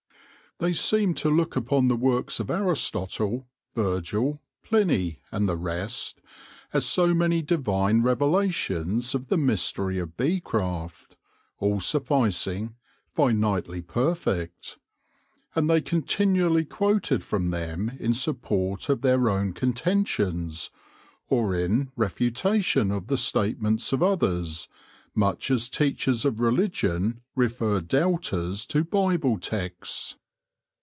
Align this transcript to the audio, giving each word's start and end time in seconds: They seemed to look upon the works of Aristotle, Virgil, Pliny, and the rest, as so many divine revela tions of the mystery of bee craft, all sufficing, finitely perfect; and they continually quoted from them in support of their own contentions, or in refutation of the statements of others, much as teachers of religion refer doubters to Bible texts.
They 0.59 0.73
seemed 0.73 1.17
to 1.17 1.29
look 1.31 1.55
upon 1.55 1.87
the 1.87 1.95
works 1.95 2.39
of 2.39 2.51
Aristotle, 2.51 3.47
Virgil, 3.73 4.43
Pliny, 4.61 5.19
and 5.31 5.49
the 5.49 5.57
rest, 5.57 6.21
as 6.71 6.85
so 6.85 7.15
many 7.15 7.41
divine 7.41 8.03
revela 8.03 8.53
tions 8.53 9.15
of 9.15 9.29
the 9.29 9.39
mystery 9.39 9.97
of 9.97 10.15
bee 10.15 10.39
craft, 10.39 11.15
all 11.57 11.79
sufficing, 11.79 12.75
finitely 13.17 13.81
perfect; 13.81 14.77
and 15.55 15.67
they 15.67 15.81
continually 15.81 16.63
quoted 16.63 17.23
from 17.23 17.49
them 17.49 17.97
in 17.99 18.13
support 18.13 18.87
of 18.87 19.01
their 19.01 19.29
own 19.31 19.53
contentions, 19.53 20.69
or 21.27 21.55
in 21.55 21.91
refutation 21.95 22.91
of 22.91 23.07
the 23.07 23.17
statements 23.17 23.91
of 23.93 24.03
others, 24.03 24.67
much 25.15 25.49
as 25.49 25.67
teachers 25.69 26.23
of 26.23 26.39
religion 26.39 27.21
refer 27.35 27.81
doubters 27.81 28.67
to 28.67 28.83
Bible 28.83 29.39
texts. 29.39 30.17